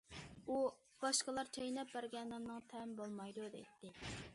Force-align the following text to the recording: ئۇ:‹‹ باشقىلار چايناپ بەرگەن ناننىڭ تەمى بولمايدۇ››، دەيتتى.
ئۇ:‹‹ 0.53 0.61
باشقىلار 1.03 1.53
چايناپ 1.59 1.95
بەرگەن 1.99 2.35
ناننىڭ 2.37 2.67
تەمى 2.75 3.01
بولمايدۇ››، 3.03 3.51
دەيتتى. 3.59 3.99